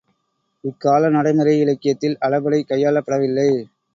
இக்கால 0.63 1.09
நடைமுறை 1.09 1.53
இலக்கியத்தில் 1.59 2.17
அளபெடை 2.21 2.61
கையாளப்படவில்லை. 2.65 3.49